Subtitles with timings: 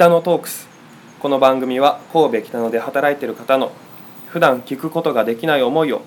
[0.00, 0.66] 北野トークス。
[1.18, 3.70] この番組は神戸北野で働いている方の
[4.28, 6.00] 普段聞くことができない思いを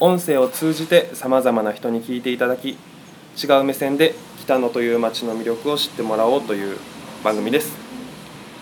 [0.00, 2.70] 音声を通じてさまざまな人に聞いていただき
[3.40, 6.76] 違う目線で北野という街の魅力を知ってもらおうという
[7.22, 7.76] 番組です。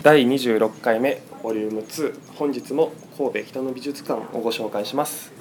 [0.02, 5.32] 第26回目ボリューム2本日も神戸北野美術館をご紹介します。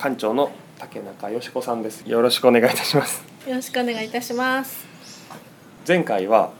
[0.00, 0.50] 館長の
[0.80, 2.02] 竹中よし子さんです。
[2.08, 3.24] よろしくお願いいたします。
[3.46, 4.84] よろしくお願いいたします。
[5.86, 6.50] 前回は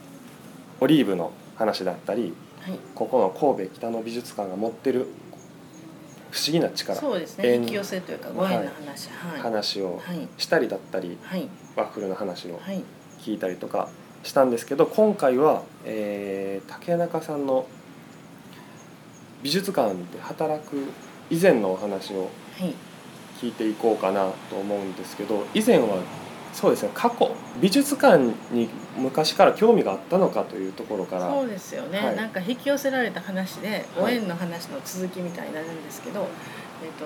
[0.79, 2.79] オリーブの話だったりはい。
[2.95, 5.07] ここの神戸北野美術館が持ってる
[6.31, 7.47] 不思議な力そうですね。
[7.53, 9.09] 縁引き寄せというかご縁の話。
[9.09, 9.39] はい。
[9.39, 10.27] 話をはい。
[10.37, 11.47] したりだったりはい。
[11.75, 12.83] ワッフルの話をはい。
[13.19, 13.89] 聞いたりとか
[14.23, 17.65] したんですけど今回は、えー竹中さんの
[19.43, 20.77] 美術館で働く
[21.29, 22.29] 以前のお話を
[22.59, 22.73] はい。
[23.41, 25.97] 聞いていこうかなと思うんですけど以前は
[26.55, 27.31] そうですね過去。
[27.59, 31.29] 美術館に昔から興味があったのかというところから。
[31.29, 32.15] そうですよね、はい。
[32.15, 34.15] なんか引き寄せられた話ではい。
[34.15, 36.21] ご縁の話の続きみたいになるんですけど、
[36.81, 37.03] えっと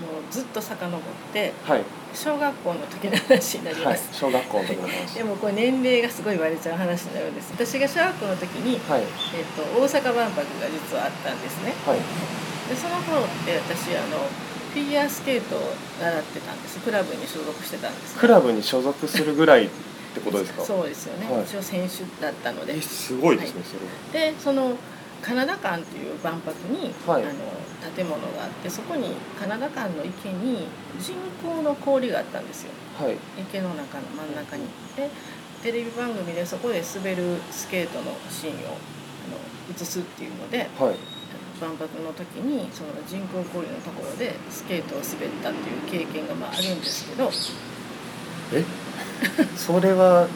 [0.00, 1.00] もうずっと遡っ
[1.32, 1.82] てはい、
[2.14, 3.94] 小学校の時の話になりはい。
[3.94, 5.14] ます。、小学校の時の話。
[5.14, 7.52] でもこれ年齢がすごい割れちゃう話になるんです。
[7.52, 9.02] 私が小学校の時に、はい。
[9.02, 11.74] えっと大阪万博が実はあったんですね。
[11.84, 11.98] はい。
[12.70, 14.24] でその頃って私あの
[14.72, 15.60] フィギュアスケートを
[16.00, 16.78] 習ってたんです。
[16.80, 19.68] クラブに所属してたんです、ね、クラブに所属するぐらいっ
[20.14, 20.62] てことですか？
[20.64, 21.44] そうですよね、はい。
[21.44, 22.76] 一応選手だったので。
[22.76, 24.76] えすごいですね、それでその
[25.22, 27.22] カナダ館という万博に、はい。
[27.24, 27.32] あの
[27.96, 30.66] 建物があってそこにカナダ館の池に
[31.00, 32.70] 人工の氷があったんですよ。
[32.98, 33.16] はい。
[33.38, 34.64] 池の中の真ん中に。
[34.96, 35.10] で
[35.62, 40.96] テレビ番組でそこで滑るスケートのシーンをあの映すっていうのではい
[41.60, 47.30] 万博の時にその人工氷のところでスケートを滑ったっていう経験がまああるんですけど。
[48.52, 48.64] え？
[49.56, 50.26] それは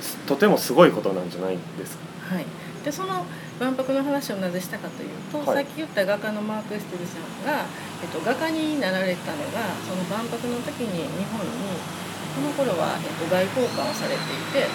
[0.00, 1.96] すとてもすごいことなんじゃないです
[2.28, 2.34] か？
[2.36, 2.46] はい、
[2.84, 3.24] でその
[3.58, 5.64] 万博の話をなぜしたかというと、はい。
[5.64, 7.64] さっき言った画家のマーク・エステルさんが、
[8.02, 11.48] えっと、画家になられたのがその万博の時に日本に
[12.34, 14.66] この頃は、えっと、外交官をされていて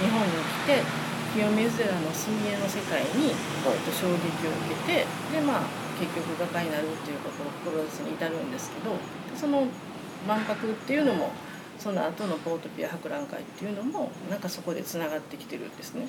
[0.00, 0.32] 日本に
[0.66, 0.82] 来て
[1.32, 5.62] 清水寺の墨絵の世界に、はいえっと、衝撃を受けてでまあ
[5.98, 8.96] 結局画家になるっていうことを志に至るんですけど
[9.34, 9.66] その
[10.28, 11.30] 万博っていうのも
[11.78, 16.06] その後のポートピア博覧会っていうのもなんかそこでつながってきてるんですね。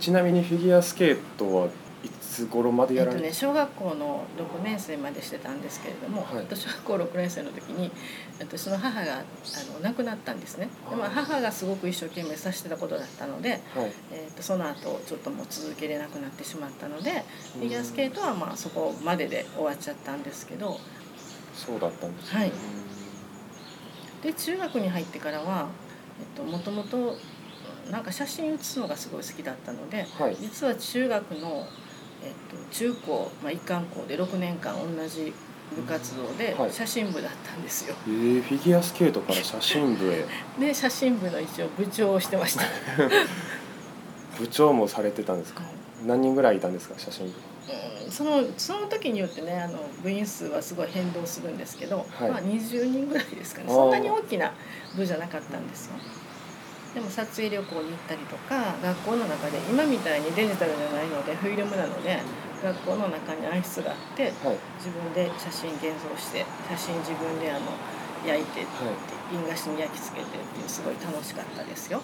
[0.00, 1.68] ちなみにフィギュアスケートは
[2.04, 6.38] いつ頃までやられて、えっとね、小学校の6年生までしてたんですけれども、はい。
[6.40, 7.90] えっと小学校6年生の時に
[8.40, 9.24] 私の母があ
[9.72, 10.68] の亡くなったんですね。
[10.90, 13.60] で、まあ、母がすごく一生懸命さしてたことだったので、はい。
[14.12, 17.24] えっとその後ちょっともう続けれなくなってしまったので
[17.54, 20.78] フィギュアスケートはまあそこまでで終わっちゃったんですけど。
[21.54, 22.52] そうだったんですはい。
[24.22, 25.68] で中学に入ってからは
[26.50, 27.16] もともと
[27.90, 30.36] なんか写真写すのがすごい好きだったのではい。
[30.40, 31.66] 実は中学の、
[32.24, 35.32] えっと、中高、まあ、一貫校で6年間同じ
[35.74, 36.72] 部活動ではい。
[36.72, 40.24] 写真部だったんですよ、えー、フィギュアスケートから写真部へ。
[40.60, 42.62] で写真部の一応部長をしてました、
[44.38, 45.62] 部長もされてたんですか？
[46.06, 47.32] 何人ぐらいいたんですか写真部？
[47.34, 52.30] うんそのその時によってねあの部員数はすごい変動するんですけど、はい。
[52.30, 53.68] まあ、20人ぐらいですかね。
[53.68, 54.52] そんなに大きな
[54.96, 55.92] 部じゃなかったんですよ
[56.94, 62.20] でも撮影旅行に行ったりとか学校の中で今みたいにデジタルじゃないのでフィルムなので
[62.62, 64.32] 学校の中に暗室があってはい。
[64.78, 67.66] 自分で写真現像して写真自分であの
[68.26, 69.34] 焼いてはい。
[69.34, 72.02] 印画紙に焼き付けてっていうすごい楽しかったですよ。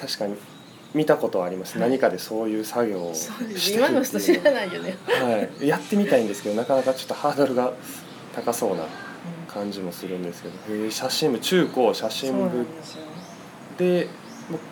[0.00, 0.36] 確かに。
[0.94, 1.90] 見たことはあります、はい。
[1.90, 3.12] 何かでそういう作業を
[3.72, 7.74] 今の人知らないよね、はい、やってみたいんですけど なかなかちょっとハードルが
[8.34, 8.88] 高そうなうん
[9.46, 10.54] 感じもするんですけど。
[10.74, 12.66] へー写真部中高写真部
[13.78, 14.08] で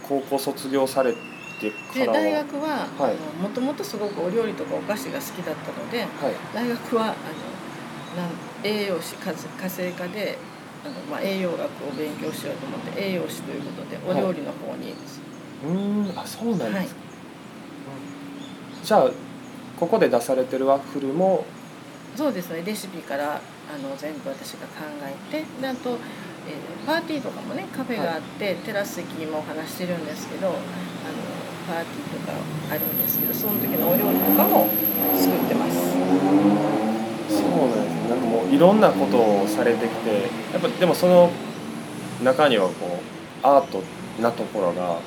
[0.03, 2.13] 高校卒業されてからは。
[2.13, 2.69] で大学は
[2.99, 3.43] はい。
[3.43, 6.09] もともとすごくお料理とかお菓子が好きだったのではい。
[6.53, 7.15] 大学はあの
[8.17, 8.31] なん
[8.65, 9.35] 栄養士家家
[9.65, 10.37] 政科で
[10.85, 14.21] あの、まあ、栄養学を勉強しようと思って栄養士ということでおはい。
[14.21, 14.95] 料理の方に、
[15.65, 16.89] うーんあそうなんですか、はい。
[18.85, 19.11] じゃあ
[19.79, 21.45] ここで出されてるワッフルも。
[22.17, 22.63] そうですね。
[22.65, 25.99] レシピからあの全部私が考えてであと、
[26.49, 30.57] えーパーティーとかもねカフェがあって、テラス席もお話してるんですけどあの
[31.67, 32.33] パーティーとか
[32.71, 34.69] あるんですけどその時のお料理とかも
[35.17, 36.87] 作ってます。
[37.29, 40.23] そうなんですなんかもういろんなことをされてきて
[40.53, 41.31] やっぱでもその
[42.23, 43.01] 中にはこ
[43.43, 43.83] うアート
[44.23, 45.01] なところが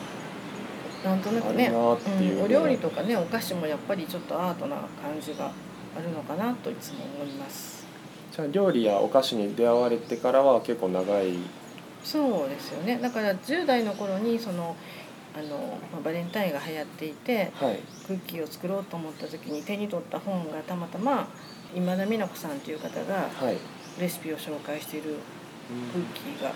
[1.04, 5.46] なんとなくね、うんお料理とかねお菓子もやっぱりちょっとアートな感じが
[5.98, 7.88] あるのかなといつも思います
[8.40, 11.34] じゃあ料理やお菓子に出会われてからは結構長い
[12.04, 12.98] そうですよね。
[12.98, 14.76] だから10代の頃にその
[15.36, 17.80] あの、まあ、バレンタインが流行っていてはい。
[18.08, 21.28] クッキーを作ろうと思った時に手に取った本がたまたま
[21.76, 23.58] 今田美奈子さんという方がはい。
[24.00, 25.16] レシピを紹介している
[25.92, 26.54] クッキーが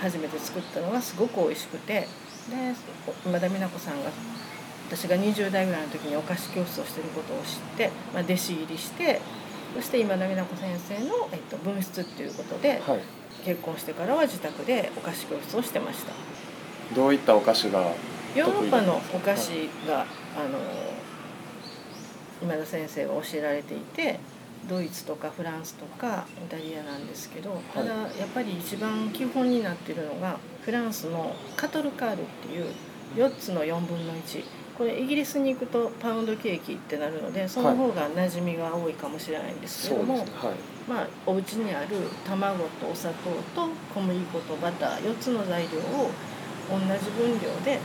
[0.00, 2.06] 初めて作ったのがすごく美味しくてで
[3.24, 4.10] 今田美奈子さんが
[4.88, 9.20] 私が20代ぐらいの時にお菓子教室をしていることを知って、まあ、弟子入りして
[9.74, 13.00] そして今田美奈子先生の、えっと、分室っていうことではい。
[13.44, 16.12] 結婚してからは自宅でお菓子教室をしてました。
[16.94, 17.92] どういったお菓子が
[18.34, 19.50] ヨーロッパのお菓子
[19.86, 20.04] が、あ
[20.48, 20.58] の
[22.42, 24.18] 今田先生が教えられていて
[24.68, 32.66] ドイツとかフランスとかイタリアなんですけどただやっぱり一番基本になってるのがフランスのカトルカールっていう
[33.14, 34.44] 4つの4分の1
[34.76, 40.38] これイギリスに行くとパウンドケーキってなるのでその方が馴染みが多いかもしれないんですけども、ですね。
[40.38, 40.54] はい。
[40.88, 46.10] まあ、お家にある卵とお砂糖と小麦粉とバター4つの材料を
[46.68, 47.78] 同じ分量で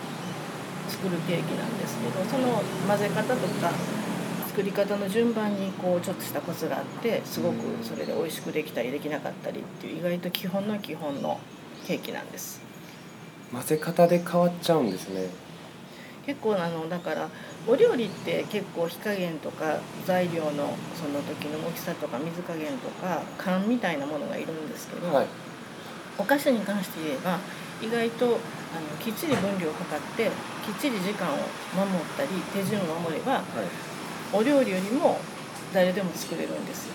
[0.89, 3.71] 作るケーキなんですけどその混ぜ方とか
[4.47, 11.39] 作り方の順番にこうちょっとしたコツがあってすごくそれで美味しくできたりできなかったりっていう意外と基本の基本の
[11.85, 12.61] ケーキなんです。
[13.51, 15.27] 混ぜ方で変わっちゃうんですね
[16.25, 17.29] 結構あのだから
[17.67, 25.27] お料理って結構火加減とか材料のその時の大きさとか水加減とか勘みたいなものがいるんですけど、はい。
[26.17, 27.39] お菓子に関して言えば
[27.81, 28.35] 意外とあの
[28.99, 30.25] きっちり分量を測って
[30.65, 31.37] きっちり時間を
[31.73, 33.43] 守ったり手順を守ればはい。
[34.31, 35.19] お料理よりも
[35.73, 36.93] 誰でも作れるんですよ。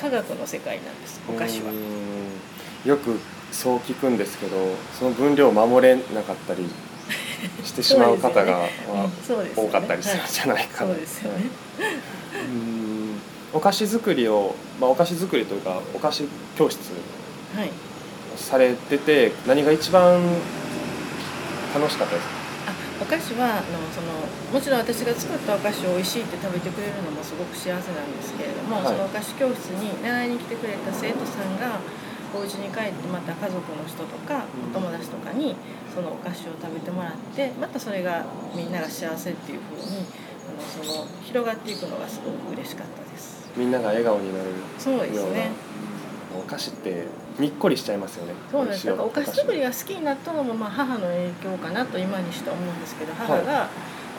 [0.00, 1.72] 科学の世界なんですお菓子は。
[2.84, 3.18] よく
[3.52, 4.56] そう聞くんですけど
[4.98, 6.68] その分量を守れなかったり
[7.64, 8.68] してしまう方が
[9.56, 10.84] 多かったりするんじゃないか。
[10.84, 11.44] なそうですよね。
[12.34, 13.20] うーん。
[13.54, 16.24] お菓子作りを、まあ、お菓子作りというかお菓子
[16.56, 16.78] 教室
[17.56, 17.70] はい。
[18.36, 20.22] されてて何が一番
[21.74, 22.34] 楽しかったですか？
[22.68, 23.64] あお菓子はあの
[23.94, 24.12] その
[24.52, 28.84] もちろん私が作ったお菓子を美味しいって食べてくれるのもすごく幸せなんですけれども、はい。
[28.84, 31.80] そのお菓子教室に習いに来てくれた生徒さんが
[32.34, 34.70] お家に帰ってまた家族の人とかうん。
[34.70, 35.56] お友達とかに
[35.94, 40.04] そのお菓子を食べてもらってまたそれがみんなが幸せっていう風に
[40.48, 43.50] あのその広がっていくのがすごく嬉しかったです。
[43.56, 45.50] みんなが笑顔になるそうですようなね
[46.38, 47.06] お菓子って
[47.38, 48.34] にっこりしちゃいますよね。
[48.50, 48.86] そうなんです。
[48.86, 53.68] だからお菓子作りが好きになったのもまあ母の影響かなと今にして思うんですけど母が、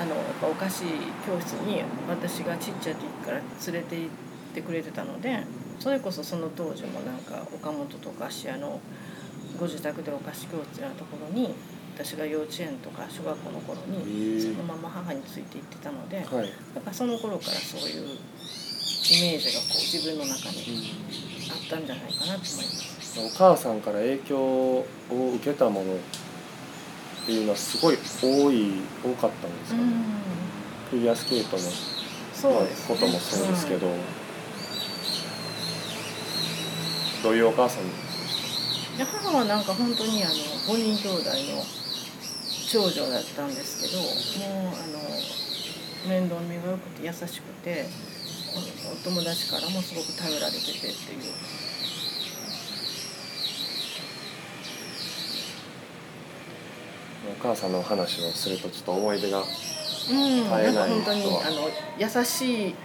[0.01, 0.83] あのやっぱお菓子
[1.25, 4.07] 教室に私がちっちゃい時から連れて行っ
[4.55, 5.43] てくれてたので
[5.79, 8.79] それこそその当時もなんか岡本とか芦屋の
[9.57, 11.53] ご自宅でお菓子教室のところに
[11.95, 14.41] 私が幼稚園とか小学校の頃へにえ。
[14.41, 20.93] そのまま母について行ってたので、はい、やっぱその頃からそういうイメージがこう自分の中に
[21.49, 23.19] あったんじゃないかなと思います。
[23.19, 25.97] お母さんから影響を受けたものっ
[27.25, 28.71] ていうのはすごい多い
[29.03, 29.83] 多かったんですかね、
[30.91, 31.63] フィギュアスケートの
[32.87, 33.91] こともそうですけど、ん
[37.23, 37.83] どういうお母さん
[38.97, 41.63] で母はなんか本当にあの5人兄弟の
[42.69, 43.97] 長女だったんですけど
[44.45, 44.99] もうあの
[46.07, 47.85] 面倒見が良くて優しくて
[48.55, 50.89] おお友達からもすごく頼られててっていう。
[57.29, 59.59] お母さんの話をするとちょっと思い出がうん絶
[60.09, 60.13] え
[60.49, 62.75] ないなんか本当にあの優しい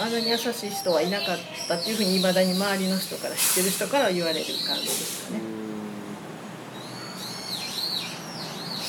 [0.00, 1.38] あんなに優しい人はいなかっ
[1.68, 5.40] たっていうふうにいまだに周りの人から知ってる人から言われる感じですかね。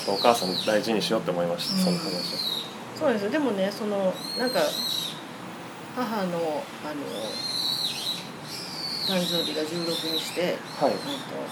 [0.08, 1.84] お母さん大事にしようって思いました、うん。
[1.84, 2.12] その話。
[2.96, 3.32] そうですよ。
[3.32, 4.60] でもねそのなんか
[5.96, 6.36] 母のあの
[9.08, 10.92] 誕生日が16にして、はい。
[10.92, 11.06] うんと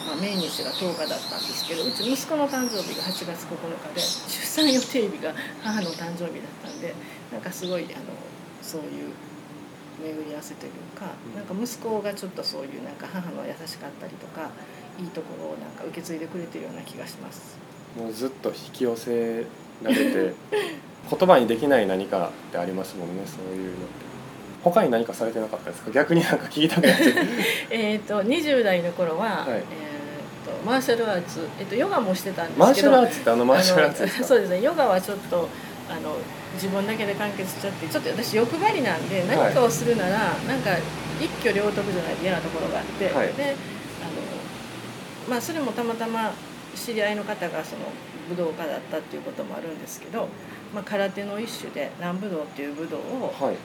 [0.07, 3.55] まあ、命日が10日だったんですけどうち息子の誕生日が8月9
[3.89, 6.93] 日で出産予定日が母の誕生日だったんで
[7.31, 8.05] なんかすごいあの
[8.63, 9.11] そういう
[10.01, 11.35] 巡り合わせというかうん。
[11.35, 14.49] なんか息子がちょっとそういうなんか母の優しかったりとか
[14.99, 17.57] いいところをなんか受け継いでくれてるような気がします。
[17.97, 19.45] もうずっと引き寄せ
[19.83, 20.33] られて
[21.09, 24.03] 言葉にできない何かってありますもんねそういうのって。
[24.63, 25.91] 他に何かされてなかったですか？
[25.91, 27.03] 逆になんか聞きたくなって。
[27.69, 29.49] えー、と20代の頃は、はい。
[29.49, 34.61] えー、とマーシャルアーツ、えー、とヨガもしてたんですけどマーシャルアーツってあのマーシャルアーツそうですね。
[34.61, 35.49] ヨガはちょっと
[35.89, 36.17] あの
[36.53, 40.77] 自分だけで完結しちゃってちょっと私欲張りなんで何かをするなら、なんか
[41.19, 43.33] 一挙両得じゃないと嫌なところがあって、はい。
[43.33, 43.57] であの
[45.29, 46.33] まあそれもたまたま
[46.75, 47.83] 知り合いの方がその
[48.29, 50.27] 武道家だったっていうこともあるんですけど、
[50.73, 53.55] まあ、空手の一種で南武道っていう武道をはい。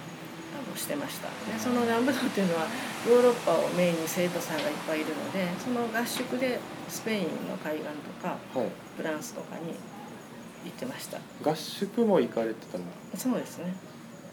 [0.49, 1.29] あのしてました。
[1.29, 2.67] でその南武道っていうのは
[3.07, 6.59] ヨーロッパをメインに生徒さんがいっぱいいるのでその合宿で
[6.89, 8.69] スペインの海岸とかはい。
[8.97, 9.75] フランスとかに
[10.71, 11.19] ってました。
[11.43, 12.85] 合宿も行かれてたの？
[13.17, 13.75] そうですね。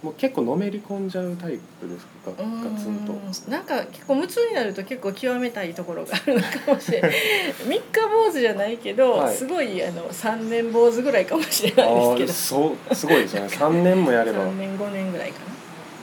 [0.04, 2.32] もう結構のめり込んじゃうタイプですか？
[2.32, 2.36] ガ
[2.80, 3.14] ツンと。
[3.14, 7.12] んなんか結構夢中になると結構極めたいところがあるのかもしれない。
[7.66, 9.36] 三日坊主じゃないけど、はい。
[9.36, 12.34] すごいあの3年坊主ぐらいかもしれあないであすけど。
[12.34, 13.48] そうすごいですよね。
[13.56, 14.46] 3年もやれば。
[14.48, 15.40] 3年5年ぐらいか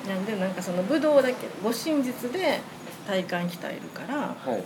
[0.08, 0.14] な。
[0.14, 2.60] なんでなんかその武道だけ護身術で
[3.06, 4.18] 体幹鍛えるから、い。
[4.18, 4.62] あの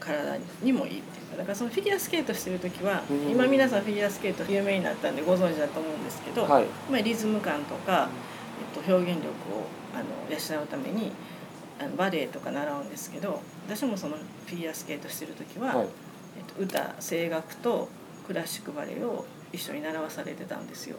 [0.00, 3.30] 体にもいいっていうかだからそのフィギュアスケートしてる時は、うん。
[3.30, 6.64] 今皆さんフィギュアスケート有名になったんでご存知だと思うんですけど、はい。
[6.90, 8.08] まあ、リズム感とか、
[8.74, 11.12] えっと、表現力をあの養うために
[11.80, 15.86] あのバレエとか習うんですけど私もそのフィギュアスケートしてる時は、はい。
[16.38, 17.88] えっと、歌声楽と
[18.26, 20.96] クラシックバレエを一緒に習わされてたんですよ。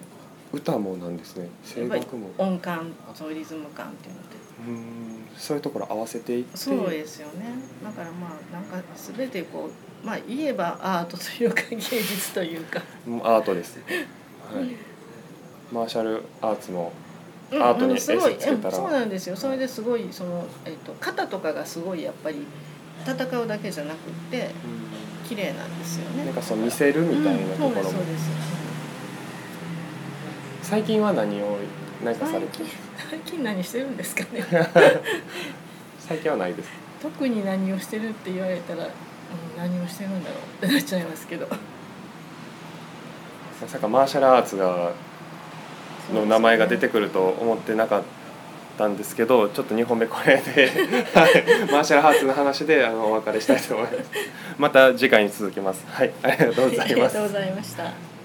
[0.54, 1.50] 歌もなんですね。
[1.76, 2.30] 声楽も。
[2.38, 4.28] 音感そうリズム感っていうので。
[4.68, 6.58] うーんそういうところ合わせていって。
[6.58, 7.56] そうですよね。
[7.84, 8.82] だからまあなんか
[9.16, 9.70] 全てこ
[10.04, 12.82] うまあ言えばアートというか芸術というか。
[13.08, 14.76] うんアートです、はい、
[15.72, 16.92] マーシャルアーツも
[17.52, 17.64] うん。
[17.64, 18.06] アートにエース
[18.38, 18.78] つけたら。
[18.78, 19.36] うんそうなんですよ。
[19.36, 22.46] それですごいその、えっと肩とかがすごいやっぱり
[23.06, 24.50] 戦うだけじゃなくって
[25.28, 26.26] 綺麗なんですよね。
[26.26, 28.24] なんかそう見せるみたいなところも、うんそうですそうです。
[30.64, 31.58] 最近は何を
[32.04, 32.78] 何かされて最近
[33.10, 34.46] 最近何してるんですかね。
[36.00, 36.70] 最近はないです。
[37.02, 38.92] 特に何をしてるって言われたら、うん、
[39.58, 41.48] 何をしてるんだろうってなっちゃいますけど。
[43.62, 44.94] まさかマーシャルアーツが
[46.14, 48.04] の名前が出てくると思ってなかっ
[48.78, 50.70] たんですけどちょっと2本目これで、
[51.14, 54.10] はい、マーシャルアーツの話であのお別れしたいと思います。
[54.58, 55.86] また次回に続きます。
[55.88, 56.82] はいありがとうございます。
[56.82, 58.17] ありがとうございました